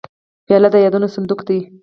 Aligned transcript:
پیاله 0.45 0.69
د 0.73 0.75
یادونو 0.85 1.07
صندوق 1.15 1.39
ده. 1.47 1.57